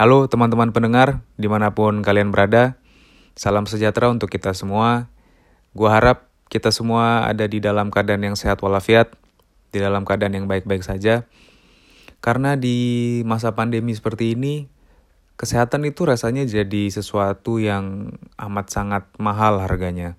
[0.00, 2.80] Halo teman-teman pendengar, di mana pun kalian berada,
[3.36, 5.12] salam sejahtera untuk kita semua.
[5.76, 9.12] Gua harap kita semua ada di dalam keadaan yang sehat walafiat,
[9.68, 11.28] di dalam keadaan yang baik-baik saja.
[12.24, 14.72] Karena di masa pandemi seperti ini,
[15.36, 20.16] kesehatan itu rasanya jadi sesuatu yang amat sangat mahal harganya.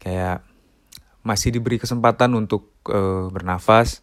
[0.00, 0.48] Kayak
[1.20, 4.00] masih diberi kesempatan untuk uh, bernafas,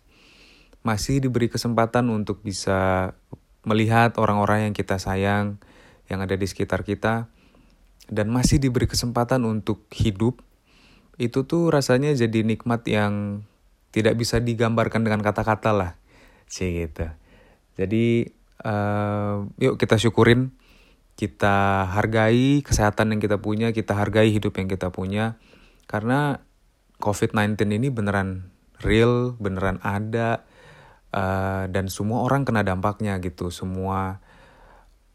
[0.85, 3.17] masih diberi kesempatan untuk bisa
[3.67, 5.61] melihat orang-orang yang kita sayang,
[6.09, 7.29] yang ada di sekitar kita,
[8.11, 10.41] dan masih diberi kesempatan untuk hidup,
[11.21, 13.45] itu tuh rasanya jadi nikmat yang
[13.93, 15.91] tidak bisa digambarkan dengan kata-kata lah.
[16.49, 17.07] Sih gitu.
[17.77, 18.27] Jadi
[18.65, 20.55] uh, yuk kita syukurin,
[21.15, 25.37] kita hargai kesehatan yang kita punya, kita hargai hidup yang kita punya.
[25.85, 26.41] Karena
[27.03, 30.47] COVID-19 ini beneran real, beneran ada,
[31.15, 33.51] uh, dan semua orang kena dampaknya gitu.
[33.51, 34.19] Semua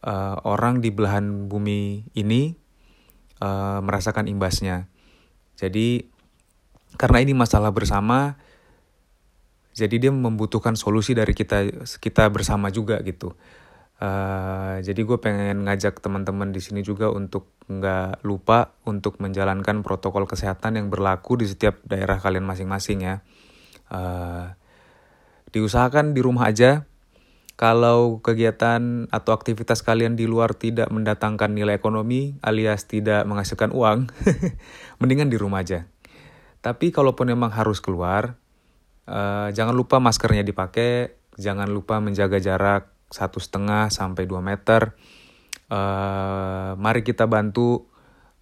[0.05, 2.55] uh, orang di belahan bumi ini
[3.41, 4.89] uh, merasakan imbasnya.
[5.57, 6.05] Jadi
[6.97, 8.37] karena ini masalah bersama
[9.77, 13.37] jadi dia membutuhkan solusi dari kita kita bersama juga gitu.
[13.97, 20.29] Uh, jadi gue pengen ngajak teman-teman di sini juga untuk nggak lupa untuk menjalankan protokol
[20.29, 23.25] kesehatan yang berlaku di setiap daerah kalian masing-masing ya.
[23.89, 24.53] Uh,
[25.55, 26.87] diusahakan di rumah aja.
[27.57, 34.13] Kalau kegiatan atau aktivitas kalian di luar tidak mendatangkan nilai ekonomi alias tidak menghasilkan uang,
[35.01, 35.89] mendingan di rumah aja.
[36.61, 38.37] Tapi kalaupun memang harus keluar,
[39.09, 44.93] uh, jangan lupa maskernya dipakai, jangan lupa menjaga jarak satu setengah sampai 2 meter.
[45.73, 47.89] Uh, mari kita bantu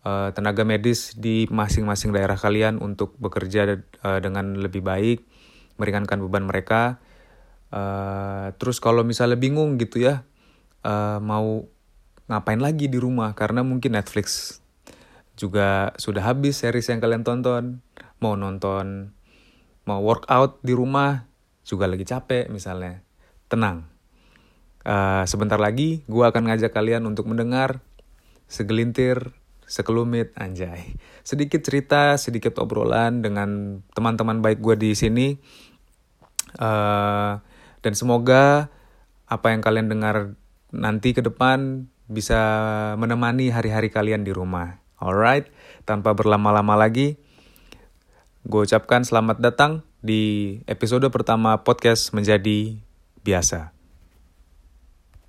[0.02, 5.22] uh, tenaga medis di masing-masing daerah kalian untuk bekerja uh, dengan lebih baik
[5.77, 7.03] meringankan beban mereka.
[7.75, 10.22] Uh, terus kalau misalnya bingung gitu ya,
[10.86, 11.67] uh, mau
[12.30, 14.58] ngapain lagi di rumah karena mungkin Netflix
[15.34, 17.83] juga sudah habis series yang kalian tonton,
[18.23, 19.11] mau nonton,
[19.84, 21.27] mau workout di rumah
[21.67, 23.02] juga lagi capek misalnya.
[23.51, 23.90] Tenang,
[24.86, 27.83] uh, sebentar lagi gue akan ngajak kalian untuk mendengar
[28.46, 29.34] segelintir
[29.74, 30.95] sekelumit anjay.
[31.27, 35.35] Sedikit cerita, sedikit obrolan dengan teman-teman baik gue di sini.
[36.55, 37.42] Uh,
[37.83, 38.70] dan semoga
[39.27, 40.39] apa yang kalian dengar
[40.70, 42.39] nanti ke depan bisa
[43.02, 44.79] menemani hari-hari kalian di rumah.
[45.02, 45.51] Alright,
[45.83, 47.18] tanpa berlama-lama lagi,
[48.46, 52.79] gue ucapkan selamat datang di episode pertama podcast menjadi
[53.27, 53.73] biasa.